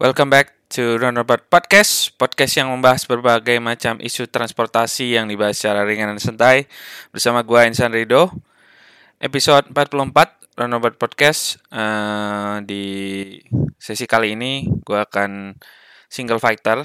[0.00, 5.84] Welcome back to Roundabout Podcast, podcast yang membahas berbagai macam isu transportasi yang dibahas secara
[5.84, 6.64] ringan dan santai
[7.12, 8.32] bersama gue Insan Rido.
[9.20, 12.80] Episode 44 Roundabout Podcast uh, di
[13.76, 15.60] sesi kali ini gue akan
[16.08, 16.80] single fighter,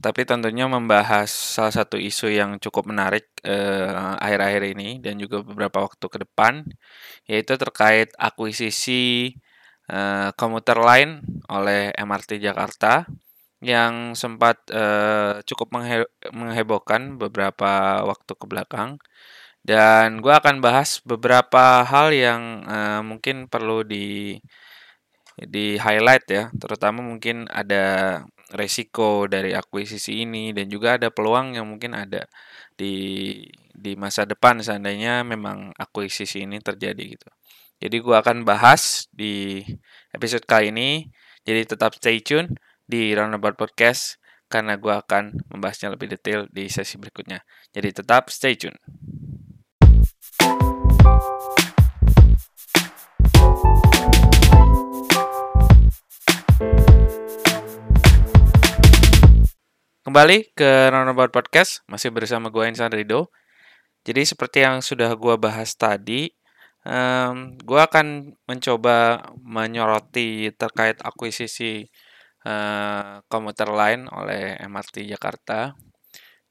[0.00, 5.84] tapi tentunya membahas salah satu isu yang cukup menarik uh, akhir-akhir ini dan juga beberapa
[5.84, 6.64] waktu ke depan,
[7.28, 9.36] yaitu terkait akuisisi
[9.90, 13.06] uh, komuter lain oleh MRT Jakarta
[13.64, 19.00] yang sempat uh, cukup menghe menghebohkan beberapa waktu ke belakang
[19.66, 24.38] dan gue akan bahas beberapa hal yang uh, mungkin perlu di
[25.36, 28.24] di highlight ya terutama mungkin ada
[28.54, 32.30] resiko dari akuisisi ini dan juga ada peluang yang mungkin ada
[32.78, 32.94] di
[33.76, 37.28] di masa depan seandainya memang akuisisi ini terjadi gitu.
[37.76, 39.60] Jadi gue akan bahas di
[40.08, 41.12] episode kali ini.
[41.44, 42.56] Jadi tetap stay tune
[42.88, 44.16] di Roundabout Podcast
[44.48, 47.44] karena gue akan membahasnya lebih detail di sesi berikutnya.
[47.76, 48.80] Jadi tetap stay tune.
[60.00, 63.28] Kembali ke Roundabout Podcast, masih bersama gue Insan Rido.
[64.00, 66.32] Jadi seperti yang sudah gue bahas tadi,
[66.86, 71.90] um, gue akan mencoba menyoroti terkait akuisisi
[72.46, 75.74] uh, komuter lain oleh MRT Jakarta.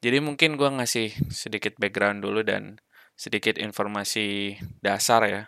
[0.04, 2.76] Jadi mungkin gue ngasih sedikit background dulu dan
[3.16, 5.42] sedikit informasi dasar ya.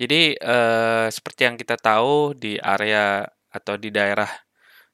[0.00, 4.28] Jadi uh, seperti yang kita tahu di area atau di daerah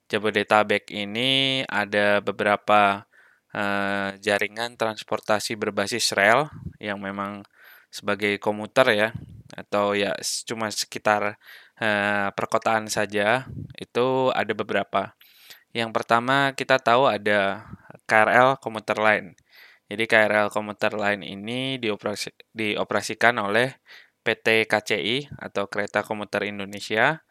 [0.04, 3.08] Jabodetabek ini ada beberapa
[3.56, 7.40] uh, jaringan transportasi berbasis rel yang memang
[7.94, 9.08] sebagai komuter ya
[9.54, 10.18] atau ya
[10.50, 11.38] cuma sekitar
[11.78, 13.46] uh, perkotaan saja
[13.78, 15.14] itu ada beberapa.
[15.70, 17.70] Yang pertama kita tahu ada
[18.10, 19.24] KRL komuter lain.
[19.86, 23.78] Jadi KRL komuter lain ini dioperasi, dioperasikan oleh
[24.26, 27.22] PT KCI atau Kereta Komuter Indonesia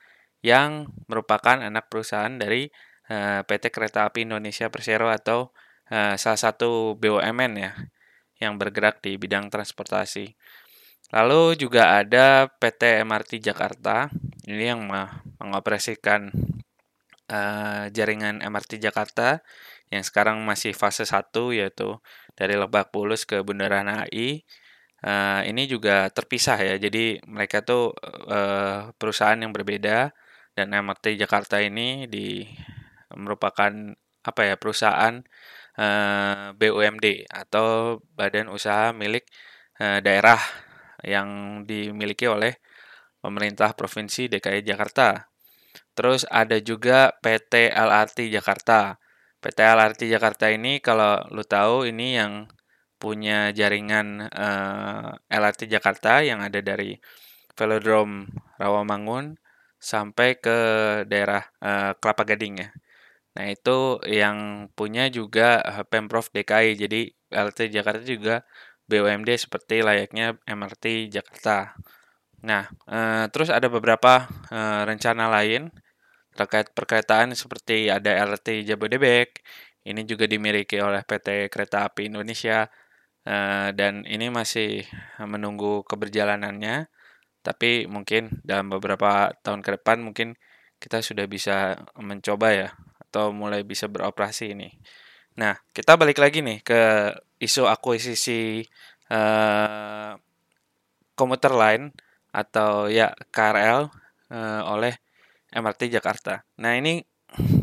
[0.46, 2.70] yang merupakan anak perusahaan dari
[3.10, 5.52] uh, eh, PT Kereta Api Indonesia Persero atau
[5.90, 7.74] uh, salah satu BUMN ya
[8.44, 10.36] yang bergerak di bidang transportasi.
[11.14, 14.10] Lalu juga ada PT MRT Jakarta,
[14.50, 14.90] ini yang
[15.40, 16.34] mengoperasikan
[17.30, 19.40] uh, jaringan MRT Jakarta
[19.94, 22.02] yang sekarang masih fase 1 yaitu
[22.34, 24.42] dari Lebak Bulus ke Bundaran HI.
[25.04, 27.92] Uh, ini juga terpisah ya, jadi mereka tuh
[28.32, 30.16] uh, perusahaan yang berbeda
[30.56, 32.48] dan MRT Jakarta ini di
[33.14, 33.94] merupakan
[34.24, 35.20] apa ya perusahaan
[35.78, 39.26] uh, BUMD atau Badan Usaha milik
[39.82, 40.40] uh, daerah
[41.04, 42.58] yang dimiliki oleh
[43.24, 45.32] pemerintah Provinsi DKI Jakarta.
[45.94, 48.98] Terus ada juga PT LRT Jakarta.
[49.40, 52.48] PT LRT Jakarta ini kalau lu tahu ini yang
[52.98, 56.96] punya jaringan eh, LRT Jakarta yang ada dari
[57.54, 59.36] Velodrome Rawamangun
[59.84, 60.58] sampai ke
[61.06, 62.70] daerah uh, Kelapa Gading ya.
[63.34, 66.78] Nah, itu yang punya juga Pemprov DKI.
[66.78, 67.00] Jadi
[67.34, 68.36] LRT Jakarta juga
[68.90, 71.74] BUMD seperti layaknya MRT Jakarta.
[72.46, 75.72] Nah, eh, terus ada beberapa eh, rencana lain
[76.38, 79.42] terkait perkeretaan seperti ada LRT Jabodebek.
[79.84, 82.70] Ini juga dimiliki oleh PT Kereta Api Indonesia
[83.28, 84.86] eh, dan ini masih
[85.26, 86.88] menunggu keberjalanannya.
[87.44, 90.36] Tapi mungkin dalam beberapa tahun ke depan mungkin
[90.80, 92.70] kita sudah bisa mencoba ya
[93.14, 94.74] atau mulai bisa beroperasi ini.
[95.38, 98.66] Nah, kita balik lagi nih ke isu akuisisi
[99.14, 100.18] uh,
[101.14, 101.94] komuter lain
[102.34, 103.90] atau ya KRL uh,
[104.34, 104.94] eh, oleh
[105.54, 106.42] MRT Jakarta.
[106.58, 107.06] Nah, ini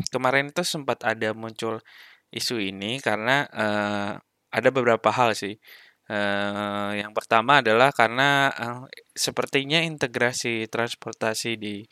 [0.07, 1.83] kemarin itu sempat ada muncul
[2.31, 4.15] isu ini karena uh,
[4.55, 5.59] ada beberapa hal sih.
[6.07, 11.83] Uh, yang pertama adalah karena uh, sepertinya integrasi transportasi di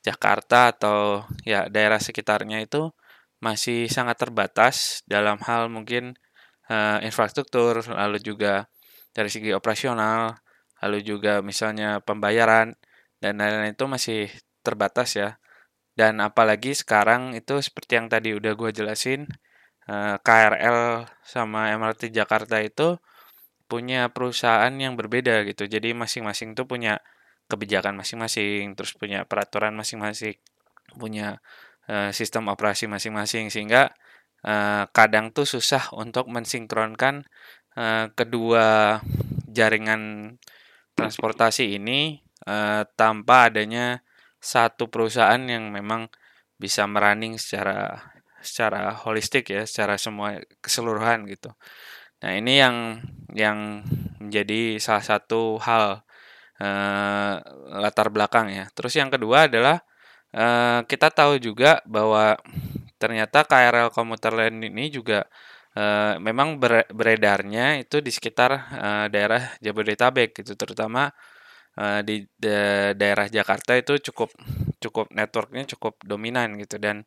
[0.00, 2.88] Jakarta atau ya daerah sekitarnya itu
[3.40, 6.16] masih sangat terbatas dalam hal mungkin
[6.68, 8.68] uh, infrastruktur, lalu juga
[9.16, 10.38] dari segi operasional,
[10.84, 12.76] lalu juga misalnya pembayaran
[13.18, 14.20] dan lain-lain itu masih
[14.62, 15.40] terbatas ya.
[15.96, 19.26] Dan apalagi sekarang itu seperti yang tadi udah gue jelasin,
[19.90, 22.96] uh, eh, KRL sama MRT Jakarta itu
[23.70, 25.66] punya perusahaan yang berbeda gitu.
[25.66, 26.98] Jadi masing-masing tuh punya
[27.50, 30.38] kebijakan masing-masing, terus punya peraturan masing-masing,
[30.94, 31.42] punya
[31.90, 33.90] Eh, sistem operasi masing-masing sehingga
[34.46, 37.26] uh, kadang tuh susah untuk mensinkronkan
[37.74, 39.02] uh, kedua
[39.50, 40.38] jaringan
[40.94, 42.22] transportasi ini
[42.94, 44.00] tanpa adanya
[44.40, 46.08] satu perusahaan yang memang
[46.56, 48.00] bisa merunning secara
[48.40, 51.52] secara holistik ya, secara semua keseluruhan gitu.
[52.24, 53.02] Nah, ini yang
[53.34, 53.84] yang
[54.22, 56.00] menjadi salah satu hal
[56.62, 57.34] uh,
[57.82, 58.70] latar belakang ya.
[58.72, 59.84] Terus yang kedua adalah
[60.34, 62.36] uh, kita tahu juga bahwa
[63.00, 65.24] ternyata KRL komuter lain ini juga
[65.76, 66.60] uh, memang
[66.92, 71.10] beredarnya itu di sekitar uh, daerah Jabodetabek gitu, terutama
[71.80, 74.30] uh, di de daerah Jakarta itu cukup
[74.82, 76.76] cukup networknya cukup dominan gitu.
[76.80, 77.06] Dan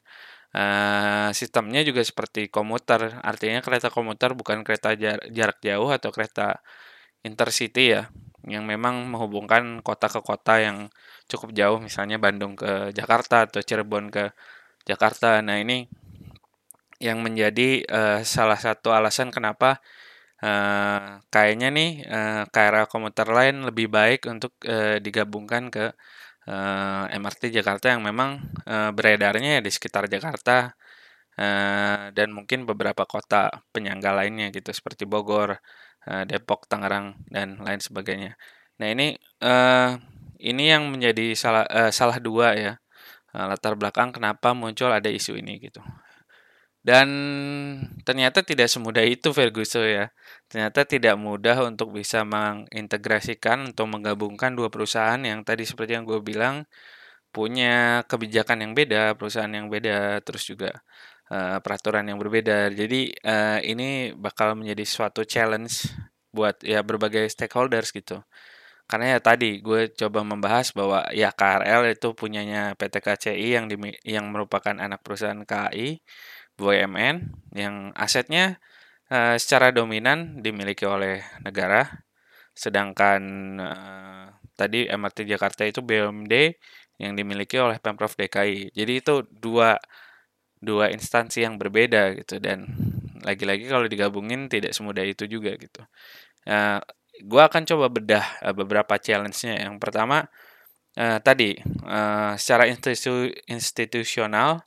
[0.54, 6.62] Uh, sistemnya juga seperti komuter, artinya kereta komuter bukan kereta jar jarak jauh atau kereta
[7.26, 8.06] intercity ya,
[8.48, 10.78] yang memang menghubungkan kota ke kota yang
[11.32, 14.32] cukup jauh, misalnya Bandung ke Jakarta atau Cirebon ke
[14.84, 15.40] Jakarta.
[15.40, 15.88] Nah ini
[17.04, 19.84] yang menjadi uh, salah satu alasan kenapa
[20.44, 25.92] uh, kayaknya nih uh, KRL komuter lain lebih baik untuk uh, digabungkan ke
[26.48, 30.76] uh, eh, MRT Jakarta yang memang uh, beredarnya ya di sekitar Jakarta
[31.40, 35.60] uh, dan mungkin beberapa kota penyangga lainnya gitu seperti Bogor,
[36.04, 38.36] Depok, Tangerang dan lain sebagainya.
[38.80, 39.96] Nah ini uh,
[40.44, 42.74] ini yang menjadi salah uh, salah dua ya
[43.36, 45.80] uh, latar belakang kenapa muncul ada isu ini gitu.
[46.84, 47.08] Dan
[48.04, 50.06] ternyata tidak semudah itu Ferguson ya.
[50.52, 56.20] Ternyata tidak mudah untuk bisa mengintegrasikan atau menggabungkan dua perusahaan yang tadi seperti yang gue
[56.20, 56.68] bilang
[57.34, 60.84] punya kebijakan yang beda, perusahaan yang beda, terus juga
[61.32, 62.72] uh, peraturan yang berbeda.
[62.74, 65.88] Jadi uh, ini bakal menjadi suatu challenge
[66.34, 68.20] buat ya berbagai stakeholders gitu.
[68.90, 73.78] Karena ya tadi gue coba membahas bahwa ya KRL itu punyanya PT KCI yang di,
[74.04, 76.04] yang merupakan anak perusahaan KAI
[76.60, 77.16] BUMN
[77.56, 78.62] yang asetnya
[79.10, 82.06] uh, secara dominan dimiliki oleh negara,
[82.54, 83.22] sedangkan
[83.58, 86.34] uh, tadi MRT Jakarta itu BUMD
[87.02, 88.70] yang dimiliki oleh Pemprov DKI.
[88.78, 89.82] Jadi itu dua
[90.64, 92.72] dua instansi yang berbeda gitu dan
[93.24, 95.84] lagi-lagi kalau digabungin tidak semudah itu juga gitu.
[96.48, 96.80] Uh,
[97.24, 99.64] gue akan coba bedah uh, beberapa challenge-nya.
[99.64, 100.28] Yang pertama
[101.00, 101.56] uh, tadi
[101.88, 104.64] uh, secara institu institusional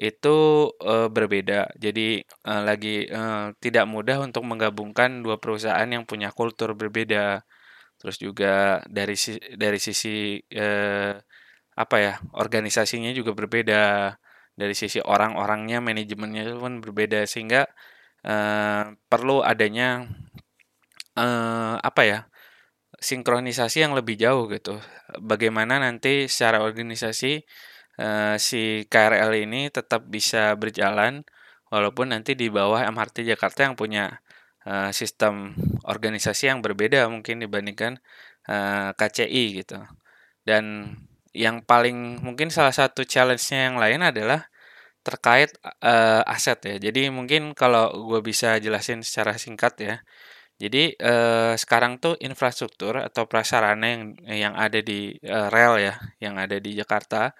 [0.00, 1.70] itu uh, berbeda.
[1.76, 7.44] Jadi uh, lagi uh, tidak mudah untuk menggabungkan dua perusahaan yang punya kultur berbeda.
[8.00, 9.12] Terus juga dari
[9.60, 11.12] dari sisi uh,
[11.76, 14.16] apa ya organisasinya juga berbeda.
[14.54, 17.64] Dari sisi orang-orangnya manajemennya pun berbeda sehingga
[18.26, 20.04] uh, perlu adanya
[21.16, 22.20] uh, apa ya
[23.00, 24.76] sinkronisasi yang lebih jauh gitu.
[25.18, 27.42] Bagaimana nanti secara organisasi
[27.98, 31.24] uh, si KRL ini tetap bisa berjalan
[31.72, 34.20] walaupun nanti di bawah MRT Jakarta yang punya
[34.68, 35.56] uh, sistem
[35.88, 37.98] organisasi yang berbeda mungkin dibandingkan
[38.50, 39.80] uh, KCI gitu.
[40.44, 40.94] Dan
[41.34, 44.50] yang paling mungkin salah satu challenge-nya yang lain adalah
[45.06, 45.50] terkait
[45.82, 46.76] uh, aset ya.
[46.90, 49.94] Jadi mungkin kalau gue bisa jelasin secara singkat ya.
[50.60, 56.36] Jadi uh, sekarang tuh infrastruktur atau prasarana yang yang ada di uh, rel ya, yang
[56.36, 57.32] ada di Jakarta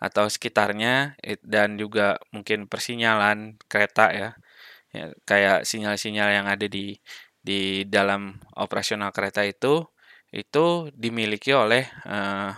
[0.00, 4.28] atau sekitarnya dan juga mungkin persinyalan kereta ya,
[4.90, 6.98] ya kayak sinyal-sinyal yang ada di
[7.42, 9.84] di dalam operasional kereta itu
[10.32, 12.56] itu dimiliki oleh uh,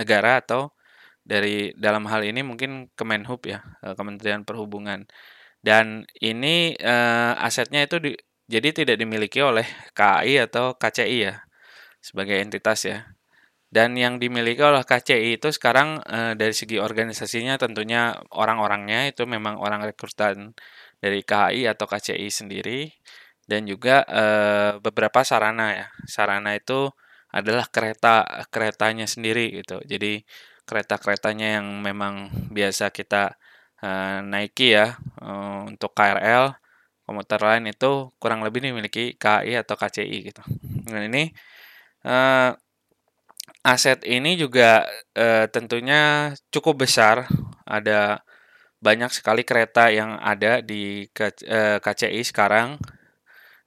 [0.00, 0.72] negara atau
[1.20, 5.04] dari dalam hal ini mungkin Kemenhub ya uh, Kementerian Perhubungan.
[5.60, 8.16] Dan ini uh, asetnya itu di,
[8.50, 11.34] jadi tidak dimiliki oleh KAI atau KCI ya
[12.02, 13.06] sebagai entitas ya.
[13.70, 19.62] Dan yang dimiliki oleh KCI itu sekarang e, dari segi organisasinya tentunya orang-orangnya itu memang
[19.62, 20.58] orang rekrutan
[20.98, 22.90] dari KAI atau KCI sendiri.
[23.46, 24.24] Dan juga e,
[24.82, 25.86] beberapa sarana ya.
[26.10, 26.90] Sarana itu
[27.30, 29.78] adalah kereta keretanya sendiri gitu.
[29.86, 30.22] Jadi
[30.66, 33.34] kereta-keretanya yang memang biasa kita
[33.82, 33.88] e,
[34.22, 35.30] naiki ya e,
[35.70, 36.54] untuk KRL
[37.06, 40.42] komuter lain itu kurang lebih dimiliki KAI atau KCI gitu.
[40.90, 41.34] Nah ini
[42.06, 42.16] e,
[43.66, 47.26] aset ini juga e, tentunya cukup besar.
[47.66, 48.22] Ada
[48.80, 51.06] banyak sekali kereta yang ada di
[51.84, 52.80] KCI sekarang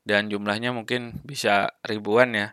[0.03, 2.49] dan jumlahnya mungkin bisa ribuan ya.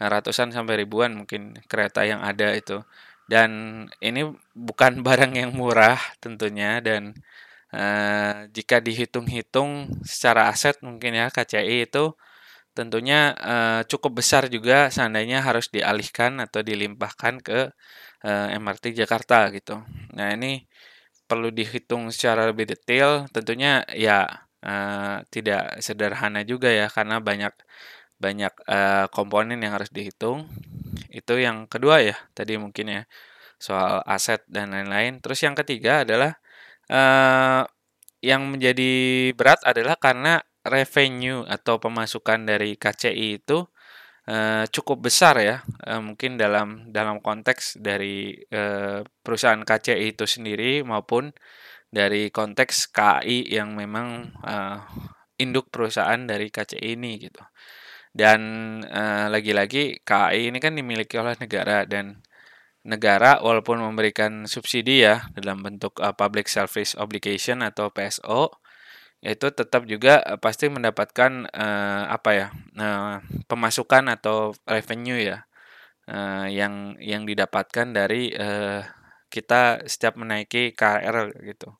[0.00, 2.82] Ratusan sampai ribuan mungkin kereta yang ada itu.
[3.26, 3.50] Dan
[4.00, 7.16] ini bukan barang yang murah tentunya dan
[7.74, 7.84] e,
[8.54, 12.14] jika dihitung-hitung secara aset mungkin ya KCI itu
[12.76, 17.72] tentunya uh, cukup besar juga seandainya harus dialihkan atau dilimpahkan ke
[18.20, 19.80] eh, MRT Jakarta gitu.
[20.12, 20.60] Nah ini
[21.24, 23.26] perlu dihitung secara lebih detail.
[23.32, 24.28] Tentunya ya
[24.60, 27.54] uh, tidak sederhana juga ya karena banyak
[28.16, 30.48] banyak uh, komponen yang harus dihitung.
[31.12, 33.04] Itu yang kedua ya tadi mungkin ya.
[33.56, 35.24] soal aset dan lain-lain.
[35.24, 36.36] Terus yang ketiga adalah
[36.92, 37.64] uh,
[38.20, 38.92] yang menjadi
[39.32, 43.64] berat adalah karena revenue atau pemasukan dari KCI itu
[44.28, 50.82] uh, cukup besar ya, uh, mungkin dalam dalam konteks dari uh, perusahaan KCI itu sendiri
[50.82, 51.30] maupun
[51.86, 54.82] dari konteks KAI yang memang uh,
[55.38, 57.42] induk perusahaan dari KCI ini gitu.
[58.16, 58.40] Dan
[59.28, 62.24] lagi-lagi uh, KAI ini kan dimiliki oleh negara dan
[62.86, 68.54] negara walaupun memberikan subsidi ya dalam bentuk uh, public service obligation atau PSO
[69.26, 72.46] itu tetap juga uh, pasti mendapatkan uh, apa ya
[72.78, 73.18] uh,
[73.50, 75.44] pemasukan atau revenue ya
[76.06, 78.86] uh, yang yang didapatkan dari uh,
[79.26, 81.74] kita setiap menaiki KRL gitu.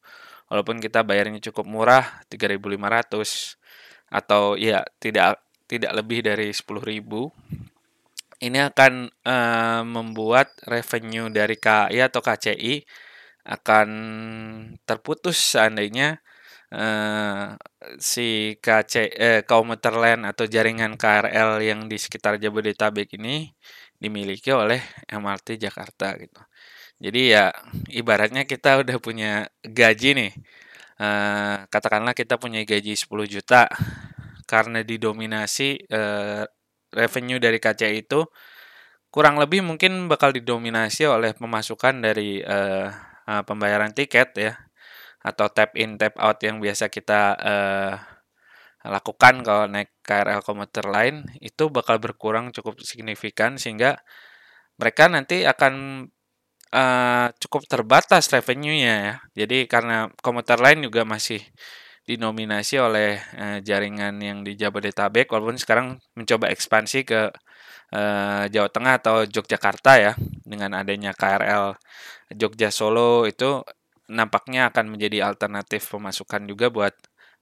[0.50, 3.58] Walaupun kita bayarnya cukup murah 3.500
[4.10, 7.02] atau ya tidak tidak lebih dari 10.000
[8.36, 12.84] ini akan uh, membuat revenue dari KAI atau KCI
[13.46, 13.88] akan
[14.82, 16.18] terputus seandainya
[16.74, 17.54] uh,
[17.96, 23.48] si KC eh, komuter lain atau jaringan KRL yang di sekitar Jabodetabek ini
[23.96, 26.42] dimiliki oleh MRT Jakarta gitu.
[26.96, 27.52] Jadi ya
[27.92, 30.32] ibaratnya kita udah punya gaji nih.
[30.96, 33.68] Uh, katakanlah kita punya gaji 10 juta
[34.46, 36.46] karena didominasi uh,
[36.94, 38.24] revenue dari kaca itu
[39.10, 42.88] kurang lebih mungkin bakal didominasi oleh pemasukan dari uh,
[43.26, 44.52] uh, pembayaran tiket ya
[45.26, 47.94] atau tap in tap out yang biasa kita uh,
[48.86, 53.98] lakukan kalau naik KRL komuter lain itu bakal berkurang cukup signifikan sehingga
[54.78, 56.06] mereka nanti akan
[56.70, 59.14] uh, cukup terbatas revenue-nya ya.
[59.44, 61.42] Jadi karena komuter lain juga masih
[62.06, 67.34] dinominasi oleh uh, jaringan yang di Jabodetabek walaupun sekarang mencoba ekspansi ke
[67.92, 70.12] uh, Jawa Tengah atau Yogyakarta ya
[70.46, 71.74] dengan adanya KRL
[72.38, 73.62] Jogja Solo itu
[74.06, 76.94] nampaknya akan menjadi alternatif pemasukan juga buat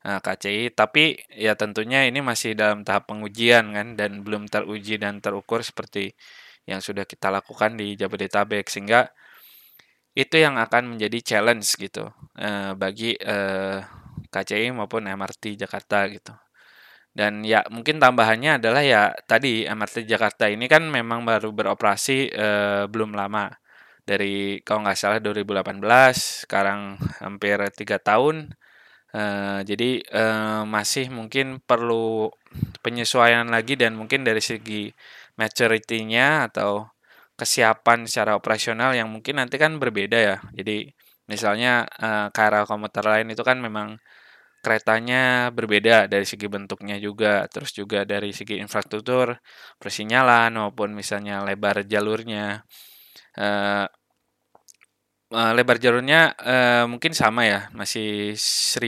[0.08, 4.96] uh, eh, KCI tapi ya tentunya ini masih dalam tahap pengujian kan dan belum teruji
[4.96, 6.16] dan terukur seperti
[6.64, 9.12] yang sudah kita lakukan di Jabodetabek sehingga
[10.16, 12.08] itu yang akan menjadi challenge gitu
[12.40, 14.03] uh, bagi uh,
[14.34, 16.34] KCI maupun MRT Jakarta gitu.
[17.14, 22.84] Dan ya mungkin tambahannya adalah ya tadi MRT Jakarta ini kan memang baru beroperasi eh,
[22.90, 23.54] belum lama.
[24.04, 25.78] Dari kalau nggak salah 2018
[26.44, 28.50] sekarang hampir tiga tahun.
[29.14, 32.34] Eh, jadi eh, masih mungkin perlu
[32.82, 34.90] penyesuaian lagi dan mungkin dari segi
[35.38, 36.90] maturity-nya atau
[37.38, 40.36] kesiapan secara operasional yang mungkin nanti kan berbeda ya.
[40.58, 40.90] Jadi
[41.30, 43.98] misalnya eh, KRL komuter lain itu kan memang
[44.64, 49.36] keretanya berbeda dari segi bentuknya juga, terus juga dari segi infrastruktur,
[49.76, 52.64] persinyalan maupun misalnya lebar jalurnya.
[53.36, 53.86] Uh,
[55.34, 58.80] lebar jalurnya uh, mungkin sama ya, masih 1000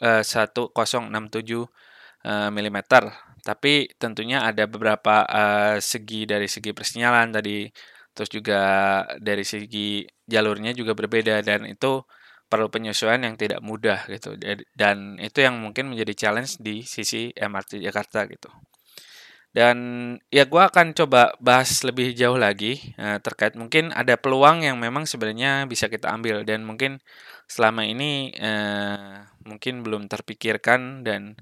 [0.00, 1.10] uh, 1067
[2.24, 2.78] uh, mm.
[3.40, 7.68] Tapi tentunya ada beberapa uh, segi dari segi persinyalan tadi,
[8.12, 8.60] terus juga
[9.20, 12.04] dari segi jalurnya juga berbeda dan itu
[12.50, 14.34] perlu penyesuaian yang tidak mudah gitu.
[14.74, 18.50] Dan itu yang mungkin menjadi challenge di sisi MRT Jakarta gitu.
[19.50, 19.78] Dan
[20.30, 25.10] ya gue akan coba bahas lebih jauh lagi uh, terkait mungkin ada peluang yang memang
[25.10, 26.46] sebenarnya bisa kita ambil.
[26.46, 27.02] Dan mungkin
[27.50, 31.34] selama ini uh, mungkin belum terpikirkan dan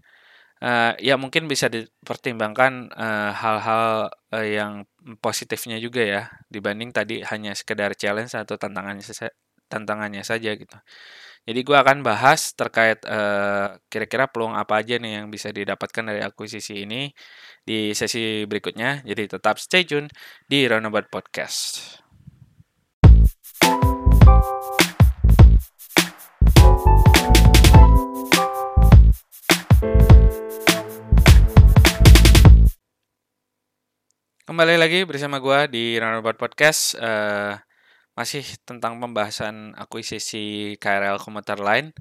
[0.64, 2.96] uh, ya mungkin bisa dipertimbangkan
[3.36, 4.88] hal-hal uh, uh, yang
[5.20, 9.04] positifnya juga ya dibanding tadi hanya sekedar challenge atau tantangannya
[9.68, 10.76] tantangannya saja gitu.
[11.48, 16.20] Jadi gue akan bahas terkait kira kira-kira peluang apa aja nih yang bisa didapatkan dari
[16.20, 17.08] akuisisi ini
[17.64, 19.00] di sesi berikutnya.
[19.04, 20.12] Jadi tetap stay tune
[20.44, 22.00] di Roundabout Podcast.
[34.48, 36.96] Kembali lagi bersama gue di Roundabout Podcast.
[36.96, 37.52] Uh,
[38.18, 41.94] masih tentang pembahasan akuisisi KRL komuter lain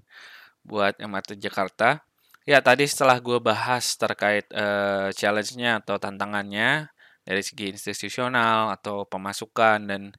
[0.65, 2.01] buat MRT Jakarta.
[2.49, 6.89] Ya, tadi setelah gue bahas terkait uh, challenge-nya atau tantangannya
[7.21, 10.15] dari segi institusional atau pemasukan dan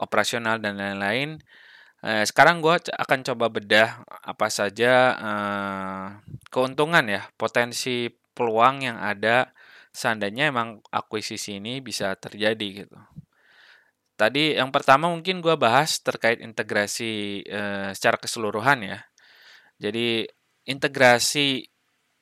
[0.00, 1.42] operasional dan lain-lain,
[2.00, 6.06] uh, sekarang gue akan coba bedah apa saja uh,
[6.48, 9.52] keuntungan ya, potensi peluang yang ada
[9.92, 13.25] seandainya emang akuisisi ini bisa terjadi gitu.
[14.16, 18.98] Tadi yang pertama mungkin gue bahas terkait integrasi e, secara keseluruhan ya.
[19.76, 20.24] Jadi
[20.66, 21.68] integrasi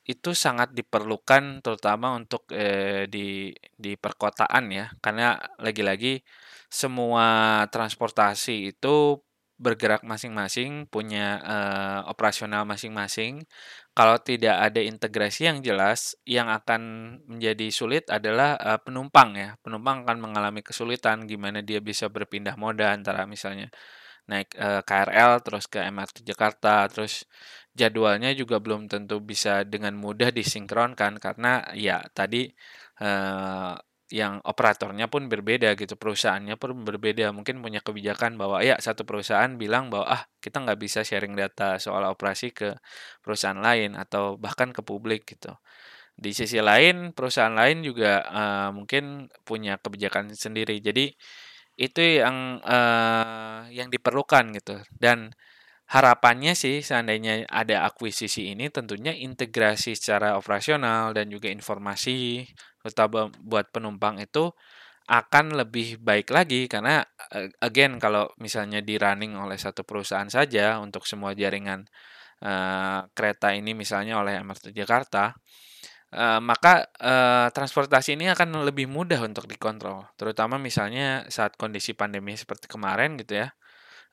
[0.05, 6.21] itu sangat diperlukan terutama untuk eh, di di perkotaan ya karena lagi-lagi
[6.69, 7.25] semua
[7.73, 9.17] transportasi itu
[9.57, 13.41] bergerak masing-masing punya eh, operasional masing-masing
[13.95, 16.81] kalau tidak ada integrasi yang jelas yang akan
[17.31, 19.49] menjadi sulit adalah eh, penumpang ya.
[19.63, 23.71] Penumpang akan mengalami kesulitan gimana dia bisa berpindah moda antara misalnya
[24.29, 27.25] naik eh, KRL terus ke MRT Jakarta terus
[27.79, 32.49] jadwalnya juga belum tentu bisa dengan mudah disinkronkan karena ya tadi
[33.01, 33.73] eh,
[34.13, 37.33] yang operatornya pun berbeda gitu perusahaannya pun berbeda.
[37.33, 41.81] Mungkin punya kebijakan bahwa ya satu perusahaan bilang bahwa ah kita nggak bisa sharing data
[41.81, 42.77] soal operasi ke
[43.25, 45.57] perusahaan lain atau bahkan ke publik gitu.
[46.15, 50.79] Di sisi lain perusahaan lain juga uh, mungkin punya kebijakan sendiri.
[50.79, 51.11] Jadi
[51.75, 54.79] itu yang uh, yang diperlukan gitu.
[54.93, 55.33] Dan
[55.89, 62.47] harapannya sih seandainya ada akuisisi ini tentunya integrasi secara operasional dan juga informasi
[62.85, 64.53] terutama buat penumpang itu
[65.05, 67.01] akan lebih baik lagi karena
[67.61, 71.85] again kalau misalnya di running oleh satu perusahaan saja untuk semua jaringan
[72.41, 75.33] uh, kereta ini misalnya oleh MRT Jakarta
[76.13, 82.33] uh, maka uh, transportasi ini akan lebih mudah untuk dikontrol terutama misalnya saat kondisi pandemi
[82.33, 83.49] seperti kemarin gitu ya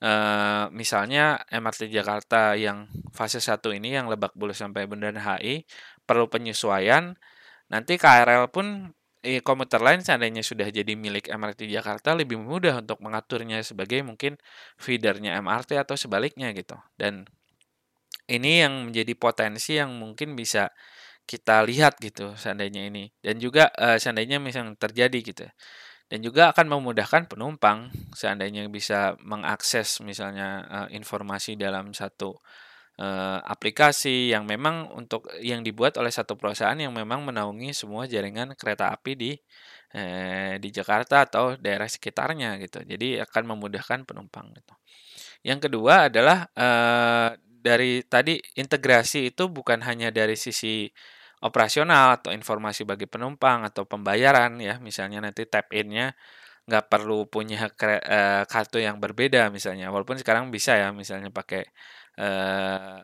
[0.02, 5.62] Uh, misalnya MRT Jakarta yang fase 1 ini yang Lebak Bulus sampai Bundaran HI
[6.02, 7.14] perlu penyesuaian.
[7.72, 8.92] Nanti KRL pun
[9.24, 14.36] eh, komuter lain seandainya sudah jadi milik MRT Jakarta lebih mudah untuk mengaturnya sebagai mungkin
[14.76, 16.76] feedernya MRT atau sebaliknya gitu.
[16.94, 17.24] Dan
[18.28, 20.70] ini yang menjadi potensi yang mungkin bisa
[21.26, 25.46] kita lihat gitu seandainya ini dan juga uh, seandainya misalnya terjadi gitu
[26.10, 32.42] dan juga akan memudahkan penumpang seandainya bisa mengakses misalnya uh, informasi dalam satu
[33.00, 38.52] uh, aplikasi yang memang untuk yang dibuat oleh satu perusahaan yang memang menaungi semua jaringan
[38.58, 39.32] kereta api di
[39.92, 42.80] eh, di Jakarta atau daerah sekitarnya gitu.
[42.84, 44.74] Jadi akan memudahkan penumpang gitu.
[45.44, 50.90] Yang kedua adalah uh, dari tadi integrasi itu bukan hanya dari sisi
[51.42, 56.14] operasional atau informasi bagi penumpang atau pembayaran ya misalnya nanti tap innya
[56.68, 59.90] nggak perlu punya uh, kartu yang berbeda misalnya.
[59.90, 61.66] Walaupun sekarang bisa ya misalnya pakai
[62.18, 63.02] uh,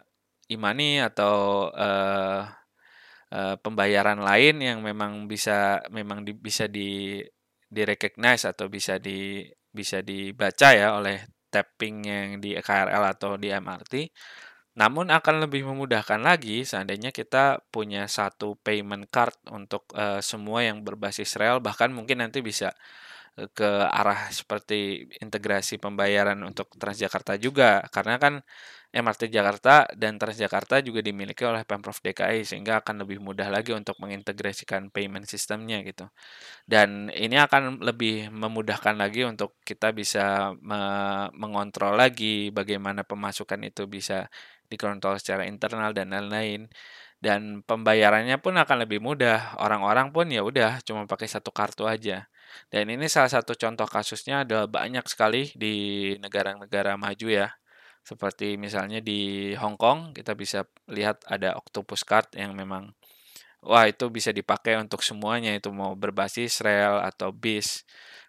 [0.49, 2.43] e-money atau uh,
[3.33, 7.21] uh, pembayaran lain yang memang bisa memang di, bisa di
[7.69, 11.21] di recognize atau bisa di bisa dibaca ya oleh
[11.53, 13.95] tapping yang di KRL atau di MRT
[14.79, 20.87] namun akan lebih memudahkan lagi seandainya kita punya satu payment card untuk uh, semua yang
[20.87, 22.73] berbasis rel bahkan mungkin nanti bisa
[23.55, 28.35] ke arah seperti integrasi pembayaran untuk Transjakarta juga karena kan
[28.91, 34.01] MRT Jakarta dan Transjakarta juga dimiliki oleh Pemprov DKI sehingga akan lebih mudah lagi untuk
[34.01, 36.09] mengintegrasikan payment sistemnya gitu.
[36.67, 40.81] Dan ini akan lebih memudahkan lagi untuk kita bisa me
[41.37, 44.29] mengontrol lagi bagaimana pemasukan itu bisa
[44.73, 46.69] dikontrol secara internal dan lain-lain.
[47.19, 49.59] Dan pembayarannya pun akan lebih mudah.
[49.59, 52.29] Orang-orang pun ya udah cuma pakai satu kartu aja.
[52.73, 55.75] Dan ini salah satu contoh kasusnya adalah banyak sekali di
[56.21, 57.49] negara-negara maju ya.
[58.05, 62.97] Seperti misalnya di Hong Kong kita bisa lihat ada Octopus Card yang memang
[63.61, 65.53] wah itu bisa dipakai untuk semuanya.
[65.57, 67.85] Itu mau berbasis rel atau bis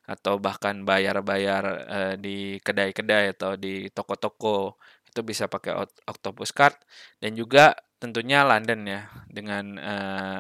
[0.10, 5.74] atau bahkan bayar-bayar uh, di kedai-kedai atau di toko-toko itu bisa pakai
[6.10, 6.76] Octopus Card.
[7.22, 10.40] Dan juga tentunya London ya dengan uh,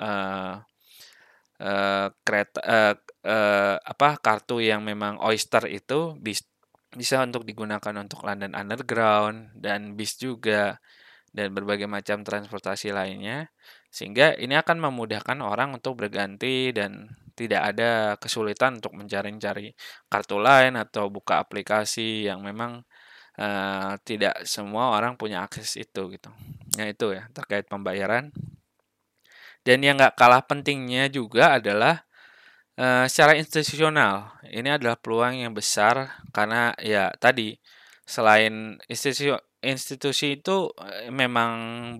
[0.00, 0.54] uh,
[1.62, 6.42] uh, kereta uh, uh, apa kartu yang memang Oyster itu bis
[6.92, 10.76] bisa untuk digunakan untuk London Underground dan bis juga
[11.32, 13.48] dan berbagai macam transportasi lainnya
[13.88, 19.72] sehingga ini akan memudahkan orang untuk berganti dan tidak ada kesulitan untuk mencari-cari
[20.12, 22.84] kartu lain atau buka aplikasi yang memang
[23.40, 26.28] uh, tidak semua orang punya akses itu gitu.
[26.76, 28.32] Nah itu ya terkait pembayaran.
[29.62, 32.06] Dan yang nggak kalah pentingnya juga adalah
[32.72, 37.60] Uh, secara institusional, ini adalah peluang yang besar karena ya tadi
[38.08, 39.28] selain institusi
[39.62, 41.52] institusi itu eh, memang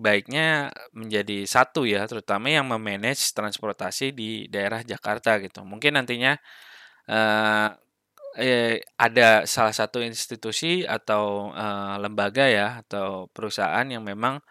[0.03, 5.61] baiknya menjadi satu ya, terutama yang memanage transportasi di daerah Jakarta gitu.
[5.63, 6.35] Mungkin nantinya
[7.07, 7.69] uh,
[8.37, 14.41] eh, ada salah satu institusi atau uh, lembaga ya atau perusahaan yang memang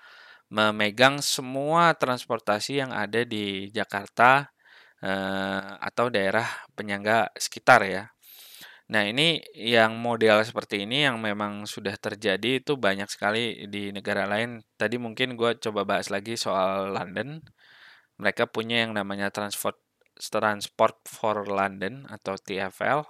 [0.52, 4.52] memegang semua transportasi yang ada di Jakarta
[5.00, 6.44] uh, atau daerah
[6.76, 8.12] penyangga sekitar ya.
[8.92, 14.28] Nah, ini yang model seperti ini yang memang sudah terjadi itu banyak sekali di negara
[14.28, 14.60] lain.
[14.76, 17.40] Tadi mungkin gue coba bahas lagi soal London.
[18.20, 19.80] Mereka punya yang namanya Transport
[20.20, 23.08] Transport for London atau TfL.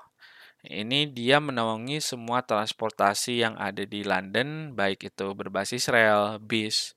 [0.63, 6.95] Ini dia menaungi semua transportasi yang ada di London, baik itu berbasis rel, bis,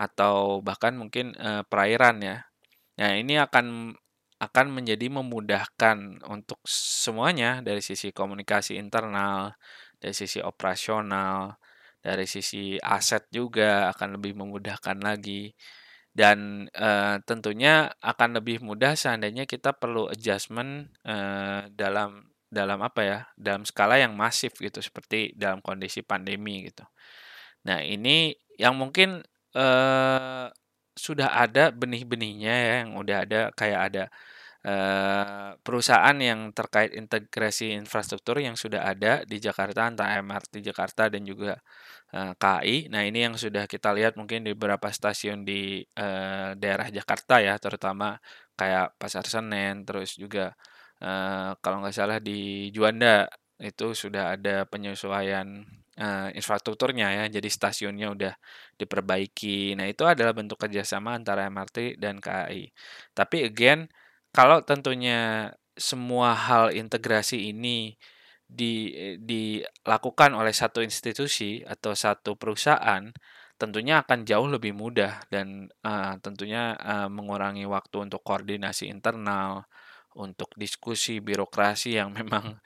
[0.00, 2.48] atau bahkan mungkin uh, perairan ya.
[2.96, 3.96] Nah, ini akan
[4.40, 9.52] akan menjadi memudahkan untuk semuanya dari sisi komunikasi internal,
[10.00, 11.60] dari sisi operasional,
[12.00, 15.52] dari sisi aset juga akan lebih memudahkan lagi.
[16.10, 21.16] Dan e, tentunya akan lebih mudah seandainya kita perlu adjustment e,
[21.76, 23.18] dalam dalam apa ya?
[23.36, 26.82] Dalam skala yang masif gitu seperti dalam kondisi pandemi gitu.
[27.68, 29.20] Nah, ini yang mungkin
[29.54, 29.66] e,
[30.98, 34.04] sudah ada benih-benihnya ya yang udah ada kayak ada
[34.66, 41.22] uh, perusahaan yang terkait integrasi infrastruktur yang sudah ada di Jakarta antara MRT Jakarta dan
[41.24, 41.56] juga
[42.12, 42.92] uh, KAI.
[42.92, 47.56] Nah ini yang sudah kita lihat mungkin di beberapa stasiun di uh, daerah Jakarta ya
[47.56, 48.20] terutama
[48.58, 50.52] kayak Pasar Senen terus juga
[51.00, 53.28] uh, kalau nggak salah di Juanda
[53.60, 55.64] itu sudah ada penyesuaian
[56.00, 58.34] uh, infrastrukturnya ya, jadi stasiunnya udah
[58.80, 59.76] diperbaiki.
[59.76, 62.72] Nah, itu adalah bentuk kerjasama antara MRT dan KAI.
[63.12, 63.86] Tapi again,
[64.32, 67.94] kalau tentunya semua hal integrasi ini
[68.50, 68.90] di,
[69.22, 73.06] dilakukan oleh satu institusi atau satu perusahaan,
[73.60, 79.68] tentunya akan jauh lebih mudah dan uh, tentunya uh, mengurangi waktu untuk koordinasi internal,
[80.16, 82.58] untuk diskusi birokrasi yang memang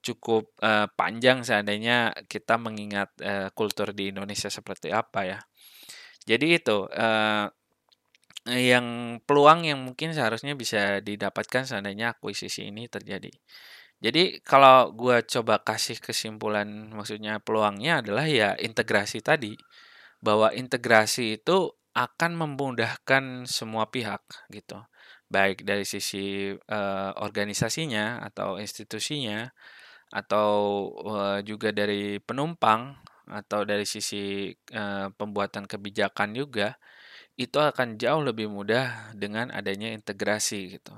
[0.00, 5.38] cukup uh, panjang seandainya kita mengingat uh, kultur di Indonesia seperti apa ya.
[6.24, 7.46] Jadi itu uh,
[8.48, 13.30] yang peluang yang mungkin seharusnya bisa didapatkan seandainya akuisisi ini terjadi.
[14.00, 19.52] Jadi kalau gue coba kasih kesimpulan maksudnya peluangnya adalah ya integrasi tadi
[20.24, 24.80] bahwa integrasi itu akan memudahkan semua pihak gitu
[25.30, 29.46] baik dari sisi uh, organisasinya atau institusinya
[30.10, 30.48] atau
[31.06, 32.98] uh, juga dari penumpang
[33.30, 36.74] atau dari sisi uh, pembuatan kebijakan juga
[37.38, 40.92] itu akan jauh lebih mudah dengan adanya integrasi gitu.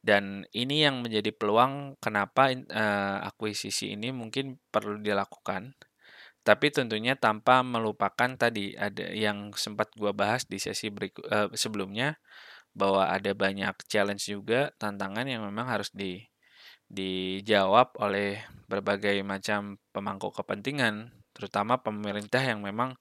[0.00, 5.76] Dan ini yang menjadi peluang kenapa uh, akuisisi ini mungkin perlu dilakukan.
[6.40, 12.16] Tapi tentunya tanpa melupakan tadi ada yang sempat gua bahas di sesi berikut uh, sebelumnya
[12.72, 16.29] bahwa ada banyak challenge juga tantangan yang memang harus di
[16.90, 22.98] dijawab oleh berbagai macam pemangku kepentingan, terutama pemerintah yang memang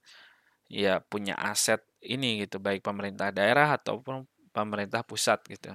[0.70, 5.74] ya punya aset ini gitu, baik pemerintah daerah ataupun pemerintah pusat gitu.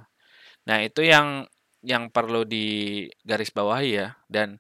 [0.67, 1.45] Nah, itu yang
[1.85, 4.57] yang perlu digarisbawahi ya dan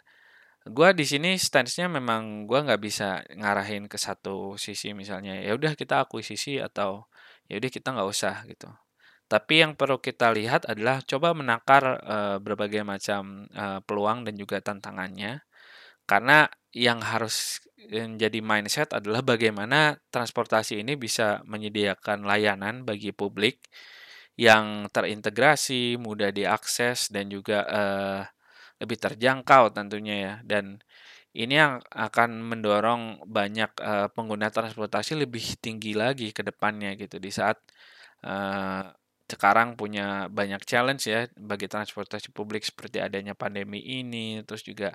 [0.65, 5.73] gue di sini stance-nya memang gue nggak bisa ngarahin ke satu sisi misalnya ya udah
[5.77, 7.09] kita akuisisi atau
[7.49, 8.69] ya udah kita nggak usah gitu
[9.25, 14.61] tapi yang perlu kita lihat adalah coba menakar uh, berbagai macam uh, peluang dan juga
[14.61, 15.41] tantangannya.
[16.05, 16.45] Karena
[16.77, 23.65] yang harus menjadi mindset adalah bagaimana transportasi ini bisa menyediakan layanan bagi publik
[24.37, 28.23] yang terintegrasi, mudah diakses dan juga uh,
[28.83, 30.35] lebih terjangkau tentunya ya.
[30.45, 30.85] Dan
[31.35, 37.31] ini yang akan mendorong banyak uh, pengguna transportasi lebih tinggi lagi ke depannya gitu di
[37.33, 37.59] saat
[38.27, 38.87] uh,
[39.25, 44.93] sekarang punya banyak challenge ya bagi transportasi publik seperti adanya pandemi ini, terus juga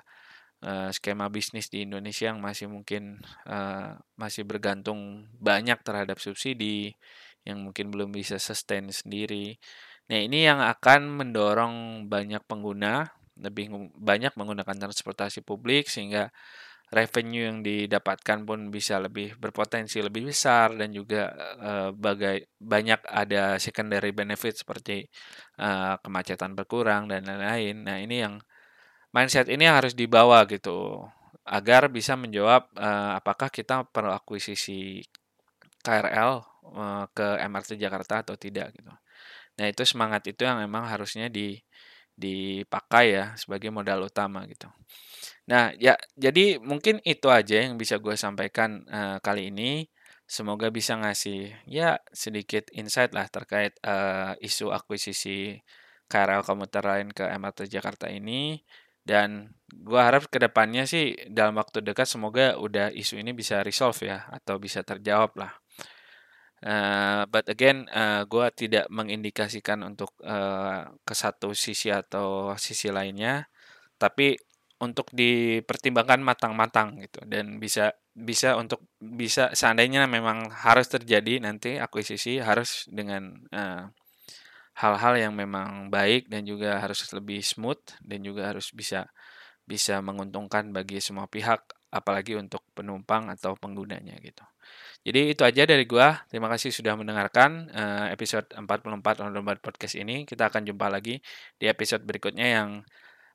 [0.64, 6.94] uh, skema bisnis di Indonesia yang masih mungkin uh, masih bergantung banyak terhadap subsidi
[7.42, 9.56] yang mungkin belum bisa sustain sendiri.
[10.10, 13.08] Nah, ini yang akan mendorong banyak pengguna
[13.40, 16.28] lebih banyak menggunakan transportasi publik sehingga
[16.90, 21.30] revenue yang didapatkan pun bisa lebih berpotensi lebih besar dan juga
[21.62, 25.06] uh, bagai banyak ada secondary benefit seperti
[25.62, 27.86] uh, kemacetan berkurang dan lain-lain.
[27.86, 28.42] Nah, ini yang
[29.14, 31.06] mindset ini yang harus dibawa gitu
[31.46, 34.98] agar bisa menjawab uh, apakah kita perlu akuisisi
[35.80, 36.42] KRL
[36.74, 38.90] uh, ke MRT Jakarta atau tidak gitu.
[39.58, 41.54] Nah, itu semangat itu yang memang harusnya di
[42.20, 44.68] dipakai ya sebagai modal utama gitu.
[45.50, 49.88] Nah, ya jadi mungkin itu aja yang bisa gue sampaikan uh, kali ini.
[50.30, 55.58] Semoga bisa ngasih ya sedikit insight lah terkait uh, isu akuisisi
[56.06, 58.62] KRL komuter lain ke MRT Jakarta ini.
[59.02, 64.06] Dan gue harap ke depannya sih dalam waktu dekat semoga udah isu ini bisa resolve
[64.06, 65.52] ya atau bisa terjawab lah.
[66.60, 73.48] Uh, but again, uh, gue tidak mengindikasikan untuk uh, ke satu sisi atau sisi lainnya,
[73.96, 74.36] tapi
[74.80, 82.40] untuk dipertimbangkan matang-matang gitu dan bisa bisa untuk bisa seandainya memang harus terjadi nanti akuisisi
[82.40, 83.92] harus dengan uh,
[84.80, 89.12] hal-hal yang memang baik dan juga harus lebih smooth dan juga harus bisa
[89.68, 91.60] bisa menguntungkan bagi semua pihak
[91.92, 94.42] apalagi untuk penumpang atau penggunanya gitu.
[95.00, 96.20] Jadi itu aja dari gua.
[96.28, 100.28] Terima kasih sudah mendengarkan uh, episode 44 On Podcast ini.
[100.28, 101.16] Kita akan jumpa lagi
[101.56, 102.84] di episode berikutnya yang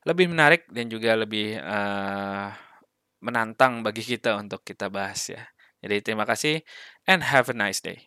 [0.06, 2.54] lebih menarik dan juga lebih uh,
[3.18, 5.42] menantang bagi kita untuk kita bahas ya.
[5.82, 6.62] Jadi terima kasih
[7.10, 8.06] and have a nice day.